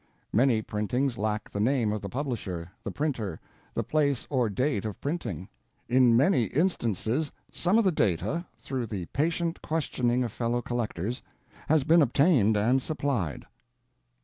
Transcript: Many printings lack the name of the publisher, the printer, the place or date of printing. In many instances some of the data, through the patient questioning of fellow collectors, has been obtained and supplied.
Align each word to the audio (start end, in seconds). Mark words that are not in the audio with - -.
Many 0.33 0.63
printings 0.63 1.19
lack 1.19 1.51
the 1.51 1.59
name 1.59 1.91
of 1.91 2.01
the 2.01 2.09
publisher, 2.09 2.71
the 2.83 2.89
printer, 2.89 3.39
the 3.75 3.83
place 3.83 4.25
or 4.31 4.49
date 4.49 4.83
of 4.83 4.99
printing. 4.99 5.47
In 5.87 6.17
many 6.17 6.45
instances 6.45 7.31
some 7.51 7.77
of 7.77 7.83
the 7.83 7.91
data, 7.91 8.47
through 8.57 8.87
the 8.87 9.05
patient 9.13 9.61
questioning 9.61 10.23
of 10.23 10.31
fellow 10.31 10.63
collectors, 10.63 11.21
has 11.69 11.83
been 11.83 12.01
obtained 12.01 12.57
and 12.57 12.81
supplied. 12.81 13.45